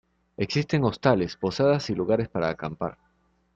[0.35, 2.97] Existen hostales, posadas y lugares para acampar.